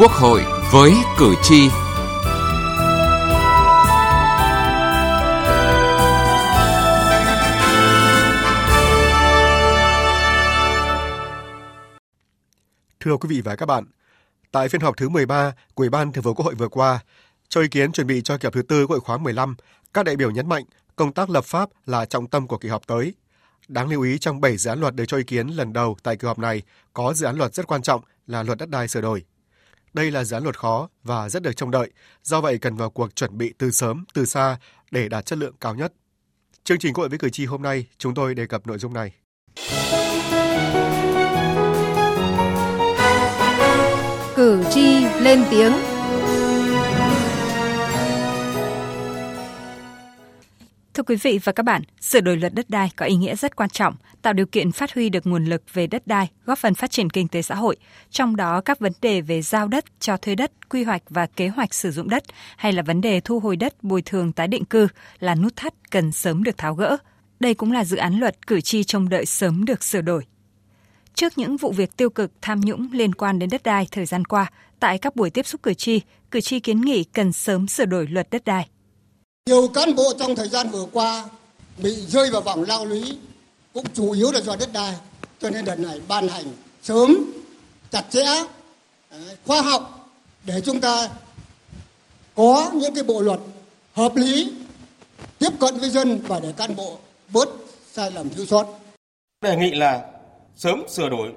Quốc 0.00 0.12
hội 0.12 0.42
với 0.72 0.92
cử 1.18 1.34
tri. 1.42 1.68
Thưa 13.00 13.16
quý 13.16 13.28
vị 13.28 13.40
và 13.40 13.56
các 13.56 13.66
bạn, 13.66 13.84
tại 14.52 14.68
phiên 14.68 14.80
họp 14.80 14.96
thứ 14.96 15.08
13 15.08 15.52
của 15.74 15.82
Ủy 15.82 15.88
ban 15.88 16.12
Thường 16.12 16.22
vụ 16.22 16.34
Quốc 16.34 16.44
hội 16.44 16.54
vừa 16.54 16.68
qua, 16.68 16.98
cho 17.48 17.60
ý 17.60 17.68
kiến 17.68 17.92
chuẩn 17.92 18.06
bị 18.06 18.22
cho 18.22 18.38
kỳ 18.38 18.46
họp 18.46 18.54
thứ 18.54 18.62
tư 18.62 18.86
của 18.86 18.94
hội 18.94 19.00
khóa 19.00 19.18
15, 19.18 19.54
các 19.94 20.04
đại 20.04 20.16
biểu 20.16 20.30
nhấn 20.30 20.48
mạnh 20.48 20.64
công 20.96 21.12
tác 21.12 21.30
lập 21.30 21.44
pháp 21.44 21.68
là 21.86 22.04
trọng 22.04 22.26
tâm 22.26 22.46
của 22.46 22.58
kỳ 22.58 22.68
họp 22.68 22.86
tới. 22.86 23.14
Đáng 23.68 23.88
lưu 23.88 24.02
ý 24.02 24.18
trong 24.18 24.40
7 24.40 24.56
dự 24.56 24.70
án 24.70 24.80
luật 24.80 24.94
được 24.94 25.04
cho 25.08 25.16
ý 25.16 25.24
kiến 25.24 25.48
lần 25.48 25.72
đầu 25.72 25.96
tại 26.02 26.16
kỳ 26.16 26.26
họp 26.26 26.38
này 26.38 26.62
có 26.92 27.14
dự 27.14 27.26
án 27.26 27.36
luật 27.36 27.54
rất 27.54 27.66
quan 27.66 27.82
trọng 27.82 28.00
là 28.26 28.42
luật 28.42 28.58
đất 28.58 28.68
đai 28.68 28.88
sửa 28.88 29.00
đổi. 29.00 29.24
Đây 29.92 30.10
là 30.10 30.24
dự 30.24 30.36
án 30.36 30.42
luật 30.42 30.58
khó 30.58 30.88
và 31.04 31.28
rất 31.28 31.42
được 31.42 31.56
trông 31.56 31.70
đợi, 31.70 31.90
do 32.22 32.40
vậy 32.40 32.58
cần 32.58 32.76
vào 32.76 32.90
cuộc 32.90 33.16
chuẩn 33.16 33.38
bị 33.38 33.54
từ 33.58 33.70
sớm, 33.70 34.04
từ 34.14 34.24
xa 34.24 34.58
để 34.90 35.08
đạt 35.08 35.26
chất 35.26 35.38
lượng 35.38 35.54
cao 35.60 35.74
nhất. 35.74 35.92
Chương 36.64 36.78
trình 36.78 36.94
Quốc 36.94 37.02
hội 37.02 37.08
với 37.08 37.18
cử 37.18 37.30
tri 37.30 37.46
hôm 37.46 37.62
nay, 37.62 37.86
chúng 37.98 38.14
tôi 38.14 38.34
đề 38.34 38.46
cập 38.46 38.66
nội 38.66 38.78
dung 38.78 38.94
này. 38.94 39.12
Cử 44.36 44.64
tri 44.70 45.04
lên 45.20 45.44
tiếng 45.50 45.72
Thưa 51.00 51.04
quý 51.04 51.16
vị 51.16 51.38
và 51.44 51.52
các 51.52 51.62
bạn, 51.62 51.82
sửa 52.00 52.20
đổi 52.20 52.36
luật 52.36 52.54
đất 52.54 52.70
đai 52.70 52.90
có 52.96 53.06
ý 53.06 53.16
nghĩa 53.16 53.36
rất 53.36 53.56
quan 53.56 53.70
trọng, 53.70 53.94
tạo 54.22 54.32
điều 54.32 54.46
kiện 54.46 54.72
phát 54.72 54.94
huy 54.94 55.08
được 55.08 55.26
nguồn 55.26 55.44
lực 55.44 55.62
về 55.72 55.86
đất 55.86 56.06
đai, 56.06 56.28
góp 56.44 56.58
phần 56.58 56.74
phát 56.74 56.90
triển 56.90 57.10
kinh 57.10 57.28
tế 57.28 57.42
xã 57.42 57.54
hội, 57.54 57.76
trong 58.10 58.36
đó 58.36 58.60
các 58.60 58.78
vấn 58.78 58.92
đề 59.00 59.20
về 59.20 59.42
giao 59.42 59.68
đất, 59.68 59.84
cho 60.00 60.16
thuê 60.16 60.34
đất, 60.34 60.68
quy 60.68 60.84
hoạch 60.84 61.02
và 61.08 61.26
kế 61.26 61.48
hoạch 61.48 61.74
sử 61.74 61.90
dụng 61.90 62.08
đất 62.08 62.24
hay 62.56 62.72
là 62.72 62.82
vấn 62.82 63.00
đề 63.00 63.20
thu 63.20 63.40
hồi 63.40 63.56
đất, 63.56 63.84
bồi 63.84 64.02
thường 64.02 64.32
tái 64.32 64.48
định 64.48 64.64
cư 64.64 64.88
là 65.18 65.34
nút 65.34 65.56
thắt 65.56 65.90
cần 65.90 66.12
sớm 66.12 66.42
được 66.42 66.58
tháo 66.58 66.74
gỡ. 66.74 66.96
Đây 67.40 67.54
cũng 67.54 67.72
là 67.72 67.84
dự 67.84 67.96
án 67.96 68.18
luật 68.18 68.46
cử 68.46 68.60
tri 68.60 68.84
trông 68.84 69.08
đợi 69.08 69.26
sớm 69.26 69.64
được 69.64 69.84
sửa 69.84 70.00
đổi. 70.00 70.24
Trước 71.14 71.38
những 71.38 71.56
vụ 71.56 71.72
việc 71.72 71.96
tiêu 71.96 72.10
cực 72.10 72.32
tham 72.42 72.60
nhũng 72.60 72.88
liên 72.92 73.14
quan 73.14 73.38
đến 73.38 73.50
đất 73.50 73.62
đai 73.62 73.88
thời 73.90 74.06
gian 74.06 74.24
qua, 74.24 74.50
tại 74.80 74.98
các 74.98 75.16
buổi 75.16 75.30
tiếp 75.30 75.46
xúc 75.46 75.62
cử 75.62 75.74
tri, 75.74 76.00
cử 76.30 76.40
tri 76.40 76.60
kiến 76.60 76.80
nghị 76.80 77.04
cần 77.04 77.32
sớm 77.32 77.68
sửa 77.68 77.84
đổi 77.84 78.06
luật 78.06 78.30
đất 78.30 78.44
đai. 78.44 78.68
Nhiều 79.46 79.68
cán 79.68 79.94
bộ 79.94 80.12
trong 80.18 80.34
thời 80.34 80.48
gian 80.48 80.68
vừa 80.68 80.86
qua 80.92 81.24
bị 81.78 82.06
rơi 82.06 82.30
vào 82.30 82.40
vòng 82.40 82.64
lao 82.68 82.84
lý 82.84 83.18
cũng 83.74 83.84
chủ 83.94 84.12
yếu 84.12 84.32
là 84.32 84.40
do 84.40 84.56
đất 84.56 84.68
đai. 84.72 84.94
Cho 85.38 85.50
nên 85.50 85.64
đợt 85.64 85.78
này 85.78 86.00
ban 86.08 86.28
hành 86.28 86.44
sớm, 86.82 87.32
chặt 87.90 88.04
chẽ, 88.10 88.26
khoa 89.46 89.62
học 89.62 90.10
để 90.44 90.60
chúng 90.64 90.80
ta 90.80 91.08
có 92.34 92.70
những 92.74 92.94
cái 92.94 93.04
bộ 93.04 93.20
luật 93.20 93.40
hợp 93.92 94.16
lý 94.16 94.52
tiếp 95.38 95.50
cận 95.60 95.78
với 95.78 95.90
dân 95.90 96.20
và 96.26 96.40
để 96.40 96.52
cán 96.56 96.76
bộ 96.76 96.98
bớt 97.32 97.48
sai 97.92 98.10
lầm 98.10 98.28
thiếu 98.28 98.46
sót. 98.46 98.66
Đề 99.40 99.56
nghị 99.56 99.70
là 99.70 100.04
sớm 100.56 100.82
sửa 100.88 101.08
đổi, 101.08 101.32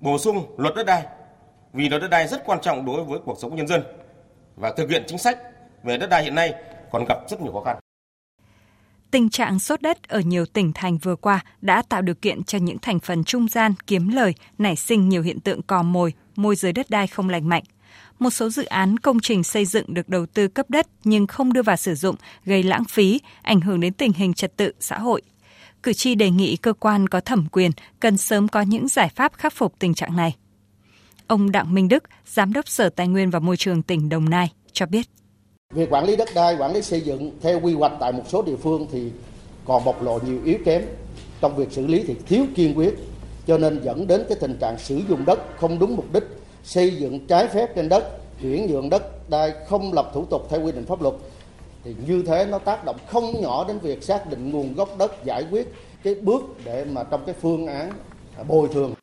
bổ 0.00 0.18
sung 0.18 0.46
luật 0.56 0.74
đất 0.74 0.86
đai 0.86 1.06
vì 1.72 1.88
luật 1.88 2.02
đất 2.02 2.08
đai 2.08 2.28
rất 2.28 2.42
quan 2.46 2.58
trọng 2.62 2.86
đối 2.86 3.04
với 3.04 3.18
cuộc 3.24 3.38
sống 3.40 3.50
của 3.50 3.56
nhân 3.56 3.68
dân 3.68 3.82
và 4.56 4.72
thực 4.76 4.90
hiện 4.90 5.04
chính 5.06 5.18
sách 5.18 5.38
về 5.82 5.96
đất 5.96 6.06
đai 6.06 6.22
hiện 6.22 6.34
nay 6.34 6.54
còn 6.92 7.04
gặp 7.08 7.18
rất 7.28 7.40
nhiều 7.40 7.52
khó 7.52 7.62
khăn. 7.64 7.76
Tình 9.10 9.30
trạng 9.30 9.58
sốt 9.58 9.82
đất 9.82 10.08
ở 10.08 10.20
nhiều 10.20 10.46
tỉnh 10.46 10.72
thành 10.74 10.98
vừa 10.98 11.16
qua 11.16 11.44
đã 11.60 11.82
tạo 11.88 12.02
điều 12.02 12.14
kiện 12.14 12.44
cho 12.44 12.58
những 12.58 12.78
thành 12.78 13.00
phần 13.00 13.24
trung 13.24 13.48
gian 13.48 13.74
kiếm 13.86 14.08
lời 14.08 14.34
nảy 14.58 14.76
sinh 14.76 15.08
nhiều 15.08 15.22
hiện 15.22 15.40
tượng 15.40 15.62
cò 15.62 15.82
mồi, 15.82 16.12
môi 16.36 16.56
giới 16.56 16.72
đất 16.72 16.90
đai 16.90 17.06
không 17.06 17.28
lành 17.28 17.48
mạnh. 17.48 17.64
Một 18.18 18.30
số 18.30 18.48
dự 18.48 18.64
án 18.64 18.98
công 18.98 19.20
trình 19.20 19.44
xây 19.44 19.64
dựng 19.64 19.94
được 19.94 20.08
đầu 20.08 20.26
tư 20.26 20.48
cấp 20.48 20.66
đất 20.70 20.86
nhưng 21.04 21.26
không 21.26 21.52
đưa 21.52 21.62
vào 21.62 21.76
sử 21.76 21.94
dụng 21.94 22.16
gây 22.44 22.62
lãng 22.62 22.84
phí, 22.84 23.20
ảnh 23.42 23.60
hưởng 23.60 23.80
đến 23.80 23.92
tình 23.92 24.12
hình 24.12 24.34
trật 24.34 24.56
tự 24.56 24.72
xã 24.80 24.98
hội. 24.98 25.22
Cử 25.82 25.92
tri 25.92 26.14
đề 26.14 26.30
nghị 26.30 26.56
cơ 26.56 26.72
quan 26.72 27.08
có 27.08 27.20
thẩm 27.20 27.48
quyền 27.52 27.70
cần 28.00 28.16
sớm 28.16 28.48
có 28.48 28.60
những 28.60 28.88
giải 28.88 29.08
pháp 29.16 29.32
khắc 29.32 29.52
phục 29.52 29.78
tình 29.78 29.94
trạng 29.94 30.16
này. 30.16 30.36
Ông 31.26 31.52
Đặng 31.52 31.74
Minh 31.74 31.88
Đức, 31.88 32.04
Giám 32.26 32.52
đốc 32.52 32.68
Sở 32.68 32.88
Tài 32.88 33.08
nguyên 33.08 33.30
và 33.30 33.38
Môi 33.38 33.56
trường 33.56 33.82
tỉnh 33.82 34.08
Đồng 34.08 34.30
Nai 34.30 34.52
cho 34.72 34.86
biết. 34.86 35.06
Việc 35.74 35.90
quản 35.90 36.04
lý 36.04 36.16
đất 36.16 36.28
đai, 36.34 36.56
quản 36.56 36.72
lý 36.72 36.82
xây 36.82 37.00
dựng 37.00 37.32
theo 37.40 37.60
quy 37.60 37.74
hoạch 37.74 37.92
tại 38.00 38.12
một 38.12 38.22
số 38.26 38.42
địa 38.42 38.56
phương 38.56 38.86
thì 38.92 39.10
còn 39.64 39.84
bộc 39.84 40.02
lộ 40.02 40.18
nhiều 40.18 40.38
yếu 40.44 40.58
kém. 40.64 40.82
Trong 41.40 41.56
việc 41.56 41.72
xử 41.72 41.86
lý 41.86 42.04
thì 42.06 42.16
thiếu 42.26 42.44
kiên 42.54 42.78
quyết, 42.78 42.94
cho 43.46 43.58
nên 43.58 43.80
dẫn 43.82 44.06
đến 44.06 44.24
cái 44.28 44.38
tình 44.40 44.56
trạng 44.60 44.78
sử 44.78 45.00
dụng 45.08 45.24
đất 45.24 45.38
không 45.56 45.78
đúng 45.78 45.96
mục 45.96 46.12
đích, 46.12 46.22
xây 46.62 46.96
dựng 46.96 47.26
trái 47.26 47.48
phép 47.48 47.74
trên 47.74 47.88
đất, 47.88 48.18
chuyển 48.42 48.66
nhượng 48.66 48.90
đất 48.90 49.30
đai 49.30 49.52
không 49.66 49.92
lập 49.92 50.10
thủ 50.14 50.24
tục 50.24 50.46
theo 50.50 50.60
quy 50.62 50.72
định 50.72 50.86
pháp 50.86 51.02
luật 51.02 51.14
thì 51.84 51.94
như 52.06 52.22
thế 52.26 52.46
nó 52.50 52.58
tác 52.58 52.84
động 52.84 52.96
không 53.06 53.40
nhỏ 53.40 53.64
đến 53.68 53.78
việc 53.78 54.02
xác 54.02 54.30
định 54.30 54.50
nguồn 54.50 54.74
gốc 54.74 54.98
đất 54.98 55.24
giải 55.24 55.44
quyết 55.50 55.68
cái 56.02 56.14
bước 56.14 56.42
để 56.64 56.84
mà 56.84 57.04
trong 57.04 57.22
cái 57.26 57.34
phương 57.40 57.66
án 57.66 57.90
bồi 58.48 58.68
thường. 58.72 58.94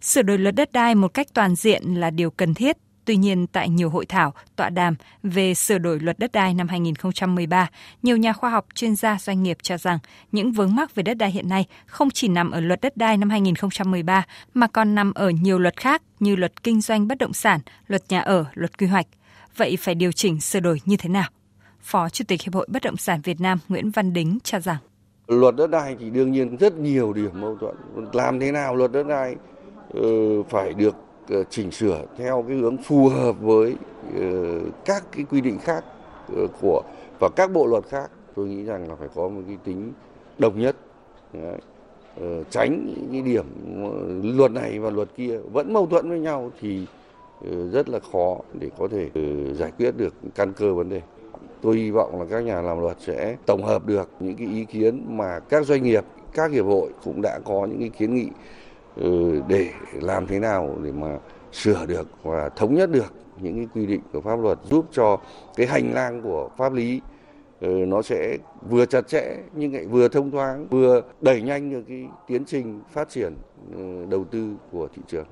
Sửa 0.00 0.22
đổi 0.22 0.38
luật 0.38 0.54
đất 0.54 0.72
đai 0.72 0.94
một 0.94 1.14
cách 1.14 1.26
toàn 1.34 1.56
diện 1.56 2.00
là 2.00 2.10
điều 2.10 2.30
cần 2.30 2.54
thiết 2.54 2.76
Tuy 3.04 3.16
nhiên, 3.16 3.46
tại 3.46 3.68
nhiều 3.68 3.90
hội 3.90 4.06
thảo, 4.06 4.34
tọa 4.56 4.70
đàm 4.70 4.94
về 5.22 5.54
sửa 5.54 5.78
đổi 5.78 6.00
luật 6.00 6.18
đất 6.18 6.32
đai 6.32 6.54
năm 6.54 6.68
2013, 6.68 7.70
nhiều 8.02 8.16
nhà 8.16 8.32
khoa 8.32 8.50
học, 8.50 8.66
chuyên 8.74 8.96
gia, 8.96 9.18
doanh 9.20 9.42
nghiệp 9.42 9.58
cho 9.62 9.78
rằng 9.78 9.98
những 10.32 10.52
vướng 10.52 10.74
mắc 10.74 10.94
về 10.94 11.02
đất 11.02 11.14
đai 11.14 11.30
hiện 11.30 11.48
nay 11.48 11.66
không 11.86 12.10
chỉ 12.10 12.28
nằm 12.28 12.50
ở 12.50 12.60
luật 12.60 12.80
đất 12.80 12.96
đai 12.96 13.16
năm 13.16 13.30
2013 13.30 14.26
mà 14.54 14.66
còn 14.66 14.94
nằm 14.94 15.14
ở 15.14 15.30
nhiều 15.30 15.58
luật 15.58 15.80
khác 15.80 16.02
như 16.20 16.36
luật 16.36 16.62
kinh 16.62 16.80
doanh 16.80 17.08
bất 17.08 17.18
động 17.18 17.32
sản, 17.32 17.60
luật 17.86 18.02
nhà 18.08 18.20
ở, 18.20 18.44
luật 18.54 18.78
quy 18.78 18.86
hoạch. 18.86 19.06
Vậy 19.56 19.76
phải 19.80 19.94
điều 19.94 20.12
chỉnh 20.12 20.40
sửa 20.40 20.60
đổi 20.60 20.80
như 20.84 20.96
thế 20.96 21.08
nào? 21.08 21.28
Phó 21.80 22.08
Chủ 22.08 22.24
tịch 22.28 22.42
Hiệp 22.42 22.54
hội 22.54 22.66
Bất 22.70 22.82
động 22.82 22.96
sản 22.96 23.20
Việt 23.24 23.40
Nam 23.40 23.58
Nguyễn 23.68 23.90
Văn 23.90 24.12
Đính 24.12 24.38
cho 24.44 24.60
rằng 24.60 24.76
Luật 25.26 25.56
đất 25.56 25.70
đai 25.70 25.96
thì 26.00 26.10
đương 26.10 26.32
nhiên 26.32 26.56
rất 26.56 26.74
nhiều 26.74 27.12
điểm 27.12 27.40
mâu 27.40 27.56
thuẫn. 27.56 27.76
Làm 28.12 28.40
thế 28.40 28.52
nào 28.52 28.76
luật 28.76 28.92
đất 28.92 29.06
đai 29.06 29.36
ờ, 29.94 30.42
phải 30.42 30.74
được 30.74 30.94
Ờ, 31.28 31.44
chỉnh 31.50 31.70
sửa 31.70 32.02
theo 32.16 32.44
cái 32.48 32.56
hướng 32.56 32.76
phù 32.76 33.08
hợp 33.08 33.40
với 33.40 33.76
ờ, 34.20 34.60
các 34.84 35.04
cái 35.12 35.24
quy 35.30 35.40
định 35.40 35.58
khác 35.58 35.84
ờ, 36.36 36.46
của, 36.60 36.82
và 37.20 37.28
các 37.36 37.52
bộ 37.52 37.66
luật 37.66 37.84
khác, 37.88 38.10
tôi 38.34 38.48
nghĩ 38.48 38.64
rằng 38.64 38.88
là 38.88 38.94
phải 38.94 39.08
có 39.14 39.28
một 39.28 39.40
cái 39.46 39.56
tính 39.64 39.92
đồng 40.38 40.60
nhất 40.60 40.76
Đấy. 41.32 41.58
tránh 42.50 42.94
những 42.96 43.08
cái 43.12 43.22
điểm 43.22 43.44
luật 44.36 44.52
này 44.52 44.78
và 44.78 44.90
luật 44.90 45.08
kia 45.16 45.38
vẫn 45.52 45.72
mâu 45.72 45.86
thuẫn 45.86 46.10
với 46.10 46.20
nhau 46.20 46.50
thì 46.60 46.86
rất 47.72 47.88
là 47.88 47.98
khó 48.12 48.36
để 48.60 48.70
có 48.78 48.88
thể 48.88 49.10
giải 49.54 49.72
quyết 49.78 49.96
được 49.96 50.14
căn 50.34 50.52
cơ 50.52 50.74
vấn 50.74 50.88
đề 50.88 51.00
tôi 51.62 51.76
hy 51.76 51.90
vọng 51.90 52.20
là 52.20 52.26
các 52.30 52.40
nhà 52.40 52.60
làm 52.60 52.80
luật 52.80 52.96
sẽ 53.00 53.36
tổng 53.46 53.62
hợp 53.62 53.86
được 53.86 54.08
những 54.20 54.36
cái 54.36 54.48
ý 54.52 54.64
kiến 54.64 55.04
mà 55.08 55.40
các 55.40 55.66
doanh 55.66 55.82
nghiệp, 55.82 56.04
các 56.32 56.50
hiệp 56.50 56.64
hội 56.64 56.90
cũng 57.04 57.22
đã 57.22 57.40
có 57.44 57.66
những 57.70 57.78
cái 57.78 57.88
kiến 57.88 58.14
nghị 58.14 58.28
Ừ, 58.96 59.40
để 59.48 59.70
làm 59.92 60.26
thế 60.26 60.38
nào 60.38 60.76
để 60.82 60.92
mà 60.92 61.18
sửa 61.52 61.86
được 61.86 62.08
và 62.22 62.48
thống 62.48 62.74
nhất 62.74 62.90
được 62.90 63.14
những 63.40 63.56
cái 63.56 63.66
quy 63.74 63.86
định 63.86 64.00
của 64.12 64.20
pháp 64.20 64.40
luật 64.40 64.58
giúp 64.64 64.86
cho 64.92 65.20
cái 65.56 65.66
hành 65.66 65.94
lang 65.94 66.22
của 66.22 66.50
pháp 66.56 66.72
lý 66.72 67.00
ừ, 67.60 67.68
nó 67.68 68.02
sẽ 68.02 68.38
vừa 68.70 68.86
chặt 68.86 69.08
chẽ 69.08 69.36
nhưng 69.54 69.74
lại 69.74 69.86
vừa 69.86 70.08
thông 70.08 70.30
thoáng, 70.30 70.66
vừa 70.70 71.02
đẩy 71.20 71.42
nhanh 71.42 71.70
được 71.70 71.82
cái 71.88 72.08
tiến 72.26 72.44
trình 72.44 72.80
phát 72.92 73.08
triển 73.08 73.34
ừ, 73.76 74.06
đầu 74.10 74.24
tư 74.24 74.54
của 74.72 74.88
thị 74.94 75.02
trường. 75.08 75.26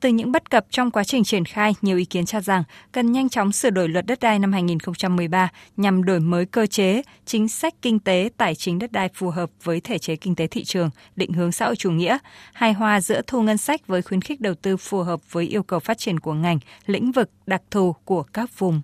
Từ 0.00 0.08
những 0.08 0.32
bất 0.32 0.50
cập 0.50 0.66
trong 0.70 0.90
quá 0.90 1.04
trình 1.04 1.24
triển 1.24 1.44
khai, 1.44 1.74
nhiều 1.82 1.96
ý 1.96 2.04
kiến 2.04 2.26
cho 2.26 2.40
rằng 2.40 2.62
cần 2.92 3.12
nhanh 3.12 3.28
chóng 3.28 3.52
sửa 3.52 3.70
đổi 3.70 3.88
luật 3.88 4.06
đất 4.06 4.20
đai 4.20 4.38
năm 4.38 4.52
2013 4.52 5.48
nhằm 5.76 6.04
đổi 6.04 6.20
mới 6.20 6.46
cơ 6.46 6.66
chế, 6.66 7.02
chính 7.26 7.48
sách 7.48 7.74
kinh 7.82 7.98
tế, 7.98 8.30
tài 8.36 8.54
chính 8.54 8.78
đất 8.78 8.92
đai 8.92 9.08
phù 9.14 9.30
hợp 9.30 9.50
với 9.62 9.80
thể 9.80 9.98
chế 9.98 10.16
kinh 10.16 10.34
tế 10.34 10.46
thị 10.46 10.64
trường, 10.64 10.90
định 11.16 11.32
hướng 11.32 11.52
xã 11.52 11.66
hội 11.66 11.76
chủ 11.76 11.90
nghĩa, 11.90 12.18
hài 12.52 12.72
hòa 12.72 13.00
giữa 13.00 13.22
thu 13.26 13.42
ngân 13.42 13.58
sách 13.58 13.86
với 13.86 14.02
khuyến 14.02 14.20
khích 14.20 14.40
đầu 14.40 14.54
tư 14.54 14.76
phù 14.76 15.02
hợp 15.02 15.20
với 15.32 15.44
yêu 15.46 15.62
cầu 15.62 15.80
phát 15.80 15.98
triển 15.98 16.20
của 16.20 16.34
ngành, 16.34 16.58
lĩnh 16.86 17.12
vực, 17.12 17.30
đặc 17.46 17.62
thù 17.70 17.94
của 18.04 18.22
các 18.22 18.58
vùng. 18.58 18.82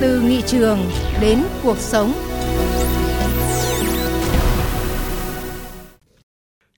Từ 0.00 0.20
nghị 0.20 0.42
trường 0.46 0.78
đến 1.20 1.42
cuộc 1.62 1.78
sống 1.78 2.12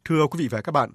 Thưa 0.04 0.26
quý 0.30 0.38
vị 0.42 0.48
và 0.48 0.60
các 0.60 0.72
bạn, 0.72 0.90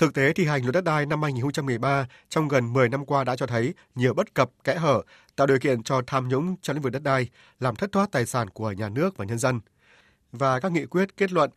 Thực 0.00 0.14
tế 0.14 0.32
thi 0.32 0.44
hành 0.44 0.62
luật 0.62 0.74
đất 0.74 0.84
đai 0.84 1.06
năm 1.06 1.22
2013 1.22 2.06
trong 2.28 2.48
gần 2.48 2.72
10 2.72 2.88
năm 2.88 3.04
qua 3.04 3.24
đã 3.24 3.36
cho 3.36 3.46
thấy 3.46 3.74
nhiều 3.94 4.14
bất 4.14 4.34
cập, 4.34 4.50
kẽ 4.64 4.74
hở, 4.74 5.02
tạo 5.36 5.46
điều 5.46 5.58
kiện 5.58 5.82
cho 5.82 6.02
tham 6.06 6.28
nhũng 6.28 6.56
trong 6.62 6.76
lĩnh 6.76 6.82
vực 6.82 6.92
đất 6.92 7.02
đai, 7.02 7.28
làm 7.58 7.76
thất 7.76 7.92
thoát 7.92 8.12
tài 8.12 8.26
sản 8.26 8.50
của 8.50 8.72
nhà 8.72 8.88
nước 8.88 9.16
và 9.16 9.24
nhân 9.24 9.38
dân. 9.38 9.60
Và 10.32 10.60
các 10.60 10.72
nghị 10.72 10.86
quyết 10.86 11.16
kết 11.16 11.32
luận 11.32 11.50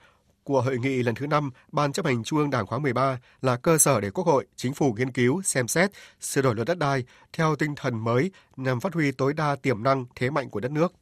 của 0.44 0.62
hội 0.62 0.78
nghị 0.78 1.04
lần 1.04 1.16
thứ 1.16 1.28
5 1.28 1.52
Ban 1.72 1.92
chấp 1.92 2.06
hành 2.06 2.24
Trung 2.24 2.40
ương 2.40 2.50
Đảng 2.50 2.66
khóa 2.66 2.80
13 2.80 3.20
là 3.42 3.58
cơ 3.58 3.78
sở 3.78 4.02
để 4.02 4.10
Quốc 4.10 4.28
hội, 4.28 4.46
Chính 4.56 4.74
phủ 4.74 4.94
nghiên 4.94 5.12
cứu, 5.12 5.42
xem 5.42 5.68
xét, 5.68 5.92
sửa 6.22 6.42
đổi 6.42 6.56
luật 6.56 6.68
đất 6.68 6.78
đai 6.78 7.04
theo 7.34 7.56
tinh 7.56 7.76
thần 7.76 8.04
mới 8.04 8.32
nhằm 8.58 8.80
phát 8.80 8.94
huy 8.94 9.12
tối 9.12 9.34
đa 9.34 9.56
tiềm 9.56 9.84
năng, 9.84 10.06
thế 10.16 10.30
mạnh 10.30 10.50
của 10.50 10.60
đất 10.60 10.72
nước. 10.72 10.94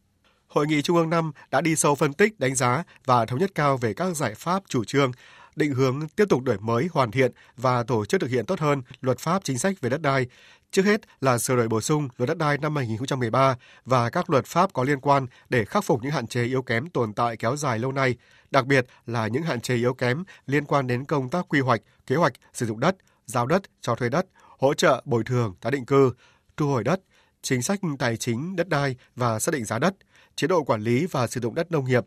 Hội 0.47 0.67
nghị 0.67 0.81
Trung 0.81 0.97
ương 0.97 1.09
5 1.09 1.31
đã 1.51 1.61
đi 1.61 1.75
sâu 1.75 1.95
phân 1.95 2.13
tích, 2.13 2.39
đánh 2.39 2.55
giá 2.55 2.83
và 3.05 3.25
thống 3.25 3.39
nhất 3.39 3.51
cao 3.55 3.77
về 3.77 3.93
các 3.93 4.15
giải 4.15 4.33
pháp 4.35 4.63
chủ 4.67 4.83
trương 4.83 5.11
định 5.55 5.73
hướng 5.73 6.07
tiếp 6.15 6.25
tục 6.29 6.43
đổi 6.43 6.57
mới, 6.59 6.89
hoàn 6.91 7.11
thiện 7.11 7.31
và 7.57 7.83
tổ 7.83 8.05
chức 8.05 8.21
thực 8.21 8.29
hiện 8.29 8.45
tốt 8.45 8.59
hơn 8.59 8.81
luật 9.01 9.19
pháp 9.19 9.43
chính 9.43 9.57
sách 9.57 9.81
về 9.81 9.89
đất 9.89 10.01
đai, 10.01 10.27
Trước 10.71 10.85
hết 10.85 11.01
là 11.21 11.37
sửa 11.37 11.55
đổi 11.55 11.67
bổ 11.67 11.81
sung 11.81 12.07
luật 12.17 12.27
đất 12.27 12.37
đai 12.37 12.57
năm 12.57 12.75
2013 12.75 13.55
và 13.85 14.09
các 14.09 14.29
luật 14.29 14.45
pháp 14.45 14.73
có 14.73 14.83
liên 14.83 14.99
quan 14.99 15.27
để 15.49 15.65
khắc 15.65 15.83
phục 15.83 16.03
những 16.03 16.11
hạn 16.11 16.27
chế 16.27 16.43
yếu 16.43 16.61
kém 16.61 16.89
tồn 16.89 17.13
tại 17.13 17.37
kéo 17.37 17.55
dài 17.55 17.79
lâu 17.79 17.91
nay, 17.91 18.15
đặc 18.51 18.65
biệt 18.65 18.85
là 19.05 19.27
những 19.27 19.43
hạn 19.43 19.61
chế 19.61 19.75
yếu 19.75 19.93
kém 19.93 20.23
liên 20.45 20.65
quan 20.65 20.87
đến 20.87 21.05
công 21.05 21.29
tác 21.29 21.45
quy 21.49 21.59
hoạch, 21.59 21.81
kế 22.07 22.15
hoạch 22.15 22.33
sử 22.53 22.65
dụng 22.65 22.79
đất, 22.79 22.95
giao 23.25 23.45
đất, 23.45 23.61
cho 23.81 23.95
thuê 23.95 24.09
đất, 24.09 24.25
hỗ 24.59 24.73
trợ 24.73 25.01
bồi 25.05 25.23
thường 25.23 25.55
tái 25.61 25.71
định 25.71 25.85
cư, 25.85 26.13
thu 26.57 26.67
hồi 26.67 26.83
đất, 26.83 26.99
chính 27.41 27.61
sách 27.61 27.79
tài 27.99 28.17
chính 28.17 28.55
đất 28.55 28.69
đai 28.69 28.95
và 29.15 29.39
xác 29.39 29.51
định 29.53 29.65
giá 29.65 29.79
đất, 29.79 29.93
chế 30.35 30.47
độ 30.47 30.63
quản 30.63 30.81
lý 30.81 31.05
và 31.05 31.27
sử 31.27 31.41
dụng 31.41 31.55
đất 31.55 31.71
nông 31.71 31.85
nghiệp, 31.85 32.03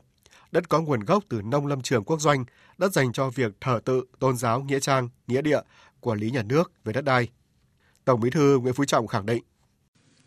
đất 0.55 0.69
có 0.69 0.81
nguồn 0.81 1.01
gốc 1.01 1.25
từ 1.29 1.43
nông 1.43 1.67
lâm 1.67 1.81
trường 1.83 2.05
quốc 2.05 2.21
doanh, 2.21 2.45
đất 2.79 2.93
dành 2.93 3.13
cho 3.13 3.31
việc 3.31 3.53
thờ 3.61 3.81
tự, 3.85 4.05
tôn 4.19 4.37
giáo, 4.37 4.61
nghĩa 4.61 4.81
trang, 4.81 5.09
nghĩa 5.27 5.43
địa, 5.43 5.61
quản 6.01 6.19
lý 6.19 6.31
nhà 6.31 6.43
nước 6.43 6.73
về 6.85 6.93
đất 6.93 7.05
đai. 7.05 7.29
Tổng 8.05 8.21
Bí 8.21 8.31
thư 8.31 8.59
Nguyễn 8.59 8.75
Phú 8.75 8.85
Trọng 8.85 9.07
khẳng 9.07 9.27
định. 9.27 9.43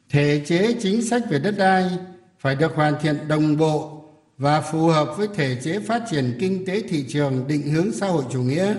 Thể 0.10 0.44
chế 0.46 0.76
chính 0.82 1.02
sách 1.02 1.24
về 1.30 1.40
đất 1.40 1.56
đai 1.58 1.98
phải 2.40 2.56
được 2.56 2.76
hoàn 2.76 2.94
thiện 3.02 3.28
đồng 3.28 3.58
bộ 3.58 4.04
và 4.38 4.62
phù 4.62 4.88
hợp 4.88 5.18
với 5.18 5.28
thể 5.36 5.58
chế 5.64 5.80
phát 5.80 6.04
triển 6.12 6.38
kinh 6.40 6.66
tế 6.66 6.82
thị 6.90 7.06
trường 7.10 7.48
định 7.48 7.62
hướng 7.62 7.92
xã 7.92 8.08
hội 8.08 8.24
chủ 8.32 8.42
nghĩa. 8.42 8.76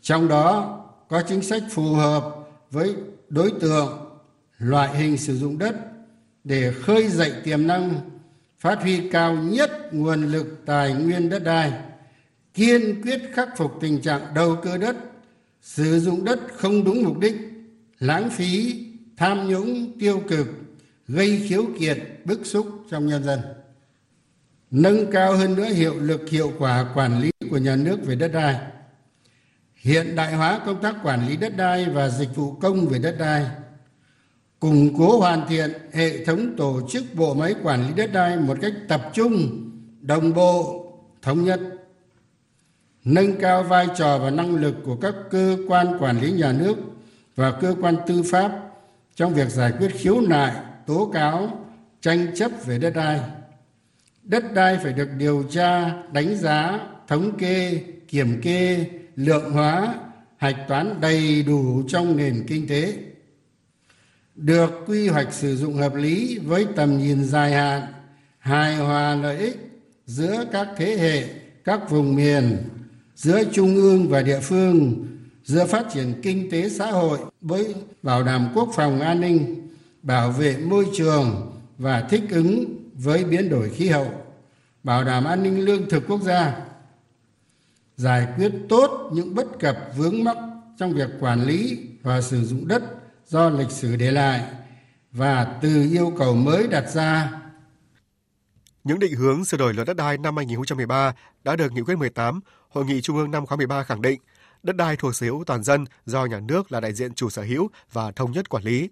Trong 0.00 0.28
đó 0.28 0.80
có 1.08 1.22
chính 1.28 1.42
sách 1.42 1.62
phù 1.70 1.94
hợp 1.94 2.34
với 2.70 2.94
đối 3.28 3.50
tượng, 3.60 3.98
loại 4.58 4.96
hình 4.96 5.16
sử 5.16 5.36
dụng 5.36 5.58
đất 5.58 5.76
để 6.44 6.72
khơi 6.72 7.08
dậy 7.08 7.32
tiềm 7.44 7.66
năng, 7.66 8.00
phát 8.64 8.82
huy 8.82 9.08
cao 9.08 9.34
nhất 9.34 9.94
nguồn 9.94 10.32
lực 10.32 10.62
tài 10.66 10.94
nguyên 10.94 11.28
đất 11.28 11.44
đai, 11.44 11.72
kiên 12.54 13.02
quyết 13.02 13.20
khắc 13.32 13.48
phục 13.56 13.72
tình 13.80 14.00
trạng 14.00 14.34
đầu 14.34 14.56
cơ 14.62 14.78
đất, 14.78 14.96
sử 15.62 16.00
dụng 16.00 16.24
đất 16.24 16.40
không 16.56 16.84
đúng 16.84 17.02
mục 17.02 17.18
đích, 17.18 17.36
lãng 17.98 18.30
phí 18.30 18.82
tham 19.16 19.48
nhũng 19.48 19.98
tiêu 20.00 20.22
cực 20.28 20.46
gây 21.08 21.42
khiếu 21.48 21.64
kiện 21.78 22.22
bức 22.24 22.46
xúc 22.46 22.66
trong 22.90 23.06
nhân 23.06 23.24
dân. 23.24 23.40
Nâng 24.70 25.10
cao 25.12 25.36
hơn 25.36 25.54
nữa 25.54 25.68
hiệu 25.68 25.94
lực 26.00 26.28
hiệu 26.28 26.52
quả 26.58 26.92
quản 26.94 27.20
lý 27.20 27.30
của 27.50 27.58
nhà 27.58 27.76
nước 27.76 27.96
về 28.06 28.14
đất 28.14 28.28
đai. 28.28 28.56
Hiện 29.74 30.16
đại 30.16 30.34
hóa 30.34 30.60
công 30.66 30.82
tác 30.82 30.94
quản 31.02 31.28
lý 31.28 31.36
đất 31.36 31.56
đai 31.56 31.84
và 31.84 32.08
dịch 32.08 32.36
vụ 32.36 32.52
công 32.52 32.86
về 32.86 32.98
đất 32.98 33.16
đai 33.18 33.46
củng 34.64 34.94
cố 34.98 35.18
hoàn 35.18 35.48
thiện 35.48 35.72
hệ 35.92 36.24
thống 36.24 36.56
tổ 36.56 36.80
chức 36.88 37.04
bộ 37.14 37.34
máy 37.34 37.54
quản 37.62 37.86
lý 37.86 37.92
đất 37.96 38.12
đai 38.12 38.36
một 38.36 38.58
cách 38.62 38.72
tập 38.88 39.10
trung, 39.14 39.60
đồng 40.00 40.34
bộ, 40.34 40.86
thống 41.22 41.44
nhất, 41.44 41.60
nâng 43.04 43.40
cao 43.40 43.62
vai 43.62 43.86
trò 43.96 44.18
và 44.18 44.30
năng 44.30 44.54
lực 44.54 44.74
của 44.84 44.96
các 44.96 45.14
cơ 45.30 45.56
quan 45.68 45.98
quản 46.00 46.20
lý 46.20 46.32
nhà 46.32 46.52
nước 46.52 46.76
và 47.36 47.50
cơ 47.50 47.74
quan 47.80 47.96
tư 48.06 48.22
pháp 48.30 48.52
trong 49.14 49.34
việc 49.34 49.48
giải 49.48 49.72
quyết 49.78 49.88
khiếu 49.94 50.20
nại, 50.20 50.54
tố 50.86 51.10
cáo, 51.14 51.66
tranh 52.00 52.26
chấp 52.34 52.50
về 52.66 52.78
đất 52.78 52.92
đai. 52.94 53.20
Đất 54.22 54.54
đai 54.54 54.78
phải 54.82 54.92
được 54.92 55.08
điều 55.18 55.44
tra, 55.50 56.02
đánh 56.12 56.36
giá, 56.36 56.80
thống 57.08 57.38
kê, 57.38 57.80
kiểm 58.08 58.40
kê, 58.42 58.86
lượng 59.16 59.52
hóa, 59.52 59.94
hạch 60.36 60.68
toán 60.68 61.00
đầy 61.00 61.42
đủ 61.42 61.82
trong 61.88 62.16
nền 62.16 62.44
kinh 62.48 62.68
tế 62.68 62.94
được 64.34 64.70
quy 64.86 65.08
hoạch 65.08 65.32
sử 65.32 65.56
dụng 65.56 65.74
hợp 65.74 65.94
lý 65.94 66.38
với 66.38 66.66
tầm 66.76 66.98
nhìn 66.98 67.24
dài 67.24 67.52
hạn, 67.52 67.82
hài 68.38 68.76
hòa 68.76 69.14
lợi 69.14 69.36
ích 69.36 69.56
giữa 70.06 70.44
các 70.52 70.68
thế 70.76 70.96
hệ, 70.96 71.28
các 71.64 71.90
vùng 71.90 72.14
miền, 72.14 72.58
giữa 73.16 73.42
trung 73.52 73.74
ương 73.74 74.08
và 74.08 74.22
địa 74.22 74.40
phương, 74.40 75.06
giữa 75.44 75.66
phát 75.66 75.86
triển 75.92 76.20
kinh 76.22 76.50
tế 76.50 76.68
xã 76.68 76.90
hội 76.90 77.18
với 77.40 77.74
bảo 78.02 78.22
đảm 78.22 78.48
quốc 78.54 78.68
phòng 78.74 79.00
an 79.00 79.20
ninh, 79.20 79.68
bảo 80.02 80.30
vệ 80.30 80.56
môi 80.56 80.86
trường 80.94 81.52
và 81.78 82.00
thích 82.00 82.22
ứng 82.30 82.64
với 82.94 83.24
biến 83.24 83.48
đổi 83.48 83.70
khí 83.70 83.88
hậu, 83.88 84.10
bảo 84.82 85.04
đảm 85.04 85.24
an 85.24 85.42
ninh 85.42 85.64
lương 85.64 85.88
thực 85.88 86.06
quốc 86.08 86.22
gia, 86.22 86.56
giải 87.96 88.26
quyết 88.36 88.52
tốt 88.68 89.10
những 89.12 89.34
bất 89.34 89.58
cập 89.58 89.78
vướng 89.96 90.24
mắc 90.24 90.36
trong 90.78 90.92
việc 90.92 91.10
quản 91.20 91.44
lý 91.44 91.78
và 92.02 92.20
sử 92.20 92.44
dụng 92.44 92.68
đất 92.68 92.82
do 93.26 93.50
lịch 93.50 93.70
sử 93.70 93.96
để 93.96 94.10
lại 94.10 94.44
và 95.12 95.58
từ 95.62 95.88
yêu 95.90 96.12
cầu 96.18 96.34
mới 96.34 96.66
đặt 96.66 96.90
ra 96.90 97.40
những 98.84 98.98
định 98.98 99.14
hướng 99.14 99.44
sửa 99.44 99.56
đổi 99.56 99.74
luật 99.74 99.86
đất 99.86 99.96
đai 99.96 100.18
năm 100.18 100.36
2013 100.36 101.14
đã 101.44 101.56
được 101.56 101.72
nghị 101.72 101.82
quyết 101.82 101.94
18, 101.94 102.40
Hội 102.68 102.84
nghị 102.84 103.00
Trung 103.00 103.16
ương 103.16 103.30
năm 103.30 103.46
khóa 103.46 103.56
13 103.56 103.82
khẳng 103.82 104.02
định 104.02 104.20
đất 104.64 104.76
đai 104.76 104.96
thuộc 104.96 105.14
sở 105.14 105.26
hữu 105.26 105.44
toàn 105.44 105.62
dân 105.62 105.84
do 106.06 106.24
nhà 106.24 106.40
nước 106.40 106.72
là 106.72 106.80
đại 106.80 106.92
diện 106.92 107.14
chủ 107.14 107.30
sở 107.30 107.42
hữu 107.42 107.70
và 107.92 108.12
thống 108.12 108.32
nhất 108.32 108.48
quản 108.48 108.64
lý. 108.64 108.90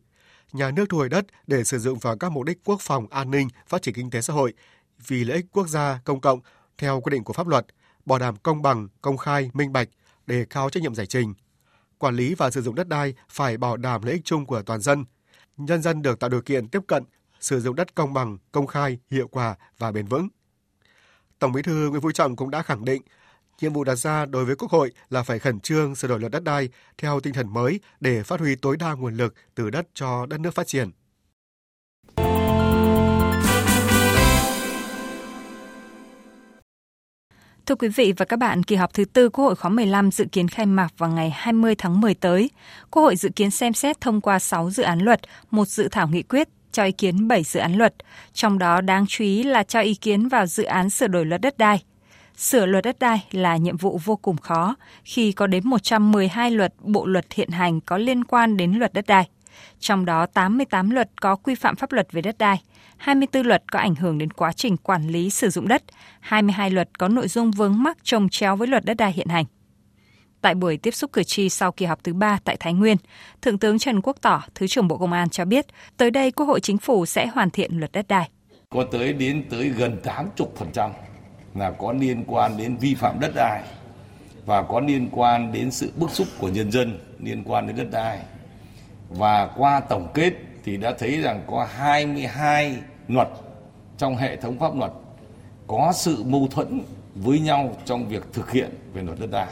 Nhà 0.53 0.71
nước 0.71 0.85
thu 0.89 0.99
hồi 0.99 1.09
đất 1.09 1.27
để 1.47 1.65
sử 1.65 1.79
dụng 1.79 1.99
vào 1.99 2.17
các 2.17 2.33
mục 2.33 2.45
đích 2.45 2.59
quốc 2.65 2.81
phòng, 2.81 3.07
an 3.11 3.31
ninh, 3.31 3.49
phát 3.67 3.83
triển 3.83 3.95
kinh 3.95 4.11
tế 4.11 4.21
xã 4.21 4.33
hội 4.33 4.53
vì 5.07 5.25
lợi 5.25 5.37
ích 5.37 5.47
quốc 5.53 5.69
gia, 5.69 6.01
công 6.05 6.21
cộng 6.21 6.41
theo 6.79 7.01
quy 7.01 7.11
định 7.11 7.25
của 7.25 7.33
pháp 7.33 7.47
luật, 7.47 7.67
bảo 8.05 8.19
đảm 8.19 8.37
công 8.37 8.63
bằng, 8.63 8.89
công 9.01 9.17
khai, 9.17 9.51
minh 9.53 9.73
bạch, 9.73 9.89
đề 10.27 10.45
cao 10.51 10.71
trách 10.71 10.83
nhiệm 10.83 10.95
giải 10.95 11.07
trình. 11.07 11.35
Quản 12.03 12.17
lý 12.17 12.35
và 12.35 12.51
sử 12.51 12.63
dụng 12.63 12.75
đất 12.75 12.89
đai 12.89 13.15
phải 13.29 13.57
bảo 13.57 13.77
đảm 13.77 14.03
lợi 14.03 14.13
ích 14.15 14.25
chung 14.25 14.47
của 14.47 14.63
toàn 14.63 14.81
dân. 14.81 15.05
Nhân 15.57 15.83
dân 15.83 16.03
được 16.03 16.19
tạo 16.19 16.31
điều 16.31 16.43
kiện 16.43 16.69
tiếp 16.69 16.81
cận, 16.87 17.05
sử 17.41 17.61
dụng 17.61 17.77
đất 17.77 17.95
công 17.95 18.15
bằng, 18.15 18.39
công 18.53 18.67
khai, 18.67 18.99
hiệu 19.11 19.29
quả 19.29 19.55
và 19.79 19.93
bền 19.93 20.07
vững. 20.07 20.29
Tổng 21.39 21.53
Bí 21.53 21.63
thư 21.63 21.91
Nguyễn 21.91 22.03
Phú 22.03 22.13
Trọng 22.13 22.37
cũng 22.37 22.51
đã 22.51 22.63
khẳng 22.63 22.85
định 22.85 23.03
nhiệm 23.61 23.73
vụ 23.73 23.85
đặt 23.85 23.95
ra 23.95 24.27
đối 24.27 24.45
với 24.45 24.57
Quốc 24.57 24.71
hội 24.71 24.93
là 25.11 25.23
phải 25.23 25.39
khẩn 25.39 25.61
trương 25.61 25.95
sửa 25.95 26.09
đổi 26.09 26.21
luật 26.21 26.33
đất 26.33 26.45
đai 26.45 26.69
theo 26.99 27.21
tinh 27.21 27.35
thần 27.35 27.53
mới 27.53 27.81
để 28.01 28.23
phát 28.23 28.41
huy 28.41 28.57
tối 28.57 28.77
đa 28.77 28.93
nguồn 28.93 29.17
lực 29.17 29.35
từ 29.55 29.71
đất 29.71 29.87
cho 29.95 30.27
đất 30.27 30.41
nước 30.41 30.55
phát 30.55 30.67
triển. 30.67 30.91
Thưa 37.67 37.75
quý 37.75 37.89
vị 37.89 38.13
và 38.17 38.25
các 38.25 38.39
bạn, 38.39 38.63
kỳ 38.63 38.77
họp 38.77 38.95
thứ 38.95 39.05
tư 39.05 39.29
Quốc 39.29 39.45
hội 39.45 39.55
khóa 39.55 39.71
15 39.71 40.11
dự 40.11 40.25
kiến 40.33 40.49
khai 40.49 40.67
mạc 40.67 40.89
vào 40.99 41.11
ngày 41.11 41.31
20 41.31 41.75
tháng 41.75 42.01
10 42.01 42.15
tới. 42.15 42.51
Quốc 42.91 43.03
hội 43.03 43.17
dự 43.17 43.29
kiến 43.37 43.51
xem 43.51 43.73
xét 43.73 44.01
thông 44.01 44.21
qua 44.21 44.39
6 44.39 44.71
dự 44.71 44.83
án 44.83 44.99
luật, 44.99 45.21
một 45.51 45.69
dự 45.69 45.89
thảo 45.89 46.09
nghị 46.09 46.23
quyết, 46.23 46.49
cho 46.73 46.85
ý 46.85 46.93
kiến 46.93 47.29
7 47.29 47.43
dự 47.43 47.61
án 47.61 47.75
luật, 47.75 47.95
trong 48.33 48.59
đó 48.59 48.81
đáng 48.81 49.07
chú 49.09 49.25
ý 49.25 49.43
là 49.43 49.63
cho 49.63 49.81
ý 49.81 49.95
kiến 49.95 50.29
vào 50.29 50.47
dự 50.47 50.65
án 50.65 50.91
sửa 50.91 51.07
đổi 51.07 51.27
luật 51.27 51.41
đất 51.41 51.59
đai. 51.59 51.83
Sửa 52.37 52.67
luật 52.67 52.85
đất 52.85 52.99
đai 52.99 53.25
là 53.31 53.57
nhiệm 53.57 53.77
vụ 53.77 54.01
vô 54.05 54.17
cùng 54.17 54.37
khó 54.37 54.75
khi 55.05 55.33
có 55.33 55.47
đến 55.47 55.69
112 55.69 56.51
luật 56.51 56.75
bộ 56.81 57.07
luật 57.07 57.33
hiện 57.33 57.51
hành 57.51 57.81
có 57.81 57.97
liên 57.97 58.25
quan 58.25 58.57
đến 58.57 58.73
luật 58.73 58.93
đất 58.93 59.07
đai. 59.07 59.29
Trong 59.79 60.05
đó 60.05 60.27
88 60.27 60.91
luật 60.91 61.11
có 61.21 61.37
quy 61.37 61.55
phạm 61.55 61.77
pháp 61.77 61.93
luật 61.93 62.13
về 62.13 62.23
đất 62.23 62.39
đai, 62.39 62.63
24 62.97 63.47
luật 63.47 63.73
có 63.73 63.79
ảnh 63.79 63.95
hưởng 63.95 64.19
đến 64.19 64.31
quá 64.33 64.53
trình 64.53 64.77
quản 64.77 65.09
lý 65.09 65.31
sử 65.31 65.51
dụng 65.51 65.69
đất, 65.69 65.83
22 66.21 66.71
luật 66.71 66.99
có 66.99 67.09
nội 67.09 67.29
dung 67.29 67.51
vướng 67.51 67.83
mắc 67.83 67.99
trồng 68.03 68.29
chéo 68.29 68.57
với 68.57 68.69
luật 68.69 68.85
đất 68.85 68.95
đai 68.95 69.13
hiện 69.13 69.29
hành. 69.29 69.45
Tại 70.41 70.55
buổi 70.55 70.77
tiếp 70.77 70.91
xúc 70.91 71.13
cử 71.13 71.23
tri 71.23 71.49
sau 71.49 71.73
kỳ 71.73 71.87
họp 71.87 72.05
thứ 72.05 72.13
ba 72.13 72.39
tại 72.45 72.57
Thái 72.61 72.73
Nguyên, 72.73 72.97
Thượng 73.43 73.59
tướng 73.59 73.79
Trần 73.79 74.01
Quốc 74.01 74.17
Tỏ, 74.21 74.43
Thứ 74.55 74.67
trưởng 74.67 74.89
Bộ 74.89 74.99
Công 74.99 75.13
an 75.13 75.29
cho 75.29 75.45
biết, 75.45 75.67
tới 75.97 76.11
đây 76.11 76.31
Quốc 76.31 76.47
hội 76.47 76.61
Chính 76.61 76.79
phủ 76.79 77.07
sẽ 77.07 77.27
hoàn 77.27 77.51
thiện 77.51 77.79
luật 77.79 77.93
đất 77.93 78.09
đai. 78.09 78.31
Có 78.71 78.85
tới 78.93 79.13
đến 79.13 79.45
tới 79.51 79.69
gần 79.69 79.97
80% 80.37 80.91
là 81.55 81.71
có 81.71 81.93
liên 81.93 82.25
quan 82.27 82.57
đến 82.57 82.77
vi 82.77 82.95
phạm 82.95 83.21
đất 83.21 83.33
đai 83.35 83.63
và 84.47 84.63
có 84.63 84.81
liên 84.81 85.09
quan 85.13 85.53
đến 85.53 85.71
sự 85.71 85.93
bức 85.97 86.11
xúc 86.11 86.29
của 86.39 86.49
nhân 86.49 86.73
dân 86.73 86.99
liên 87.19 87.45
quan 87.45 87.67
đến 87.67 87.77
đất 87.77 87.89
đai. 87.91 88.19
Và 89.09 89.47
qua 89.57 89.81
tổng 89.81 90.09
kết 90.15 90.33
thì 90.65 90.77
đã 90.77 90.95
thấy 90.99 91.21
rằng 91.21 91.45
có 91.47 91.69
22 91.77 92.77
luật 93.09 93.29
trong 93.99 94.17
hệ 94.17 94.37
thống 94.37 94.59
pháp 94.59 94.77
luật 94.77 94.93
có 95.67 95.93
sự 95.95 96.25
mâu 96.25 96.49
thuẫn 96.51 96.81
với 97.15 97.41
nhau 97.41 97.77
trong 97.85 98.09
việc 98.09 98.23
thực 98.33 98.51
hiện 98.51 98.71
về 98.95 99.03
luật 99.03 99.19
đất 99.21 99.31
đai. 99.31 99.47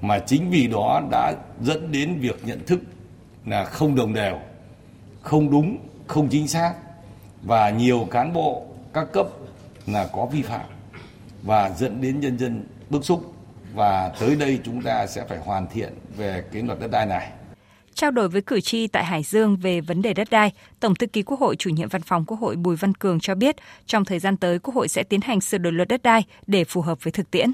Mà 0.00 0.18
chính 0.18 0.50
vì 0.50 0.66
đó 0.66 1.02
đã 1.10 1.32
dẫn 1.60 1.92
đến 1.92 2.18
việc 2.20 2.40
nhận 2.44 2.66
thức 2.66 2.80
là 3.46 3.64
không 3.64 3.96
đồng 3.96 4.14
đều, 4.14 4.38
không 5.22 5.50
đúng, 5.50 5.78
không 6.06 6.28
chính 6.28 6.48
xác 6.48 6.74
và 7.42 7.70
nhiều 7.70 8.06
cán 8.10 8.32
bộ 8.32 8.66
các 8.92 9.12
cấp 9.12 9.26
là 9.86 10.06
có 10.12 10.26
vi 10.26 10.42
phạm 10.42 10.66
và 11.42 11.70
dẫn 11.70 12.00
đến 12.00 12.20
nhân 12.20 12.38
dân 12.38 12.66
bức 12.90 13.04
xúc 13.04 13.34
và 13.74 14.12
tới 14.20 14.36
đây 14.36 14.60
chúng 14.64 14.82
ta 14.82 15.06
sẽ 15.06 15.24
phải 15.28 15.38
hoàn 15.38 15.66
thiện 15.66 15.92
về 16.16 16.44
cái 16.52 16.62
luật 16.62 16.80
đất 16.80 16.90
đai 16.90 17.06
này. 17.06 17.30
Trao 17.94 18.10
đổi 18.10 18.28
với 18.28 18.42
cử 18.42 18.60
tri 18.60 18.86
tại 18.86 19.04
Hải 19.04 19.22
Dương 19.22 19.56
về 19.56 19.80
vấn 19.80 20.02
đề 20.02 20.14
đất 20.14 20.30
đai, 20.30 20.52
Tổng 20.80 20.94
thư 20.94 21.06
ký 21.06 21.22
Quốc 21.22 21.40
hội 21.40 21.56
chủ 21.56 21.70
nhiệm 21.70 21.88
văn 21.88 22.02
phòng 22.02 22.24
Quốc 22.26 22.36
hội 22.40 22.56
Bùi 22.56 22.76
Văn 22.76 22.94
Cường 22.94 23.20
cho 23.20 23.34
biết, 23.34 23.56
trong 23.86 24.04
thời 24.04 24.18
gian 24.18 24.36
tới 24.36 24.58
Quốc 24.58 24.74
hội 24.74 24.88
sẽ 24.88 25.02
tiến 25.02 25.20
hành 25.20 25.40
sửa 25.40 25.58
đổi 25.58 25.72
luật 25.72 25.88
đất 25.88 26.02
đai 26.02 26.24
để 26.46 26.64
phù 26.64 26.80
hợp 26.80 26.98
với 27.02 27.12
thực 27.12 27.30
tiễn. 27.30 27.52